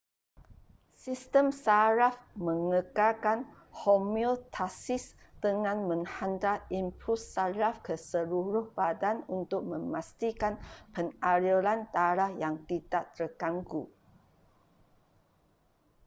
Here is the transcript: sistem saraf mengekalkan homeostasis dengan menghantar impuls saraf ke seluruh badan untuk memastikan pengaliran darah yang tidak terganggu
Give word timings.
sistem 1.03 1.47
saraf 1.65 2.15
mengekalkan 2.45 3.39
homeostasis 3.81 5.05
dengan 5.45 5.77
menghantar 5.89 6.57
impuls 6.79 7.21
saraf 7.35 7.75
ke 7.87 7.93
seluruh 8.11 8.65
badan 8.77 9.17
untuk 9.37 9.61
memastikan 9.71 10.53
pengaliran 10.97 11.79
darah 11.95 12.31
yang 12.43 12.55
tidak 12.69 13.03
terganggu 13.15 13.83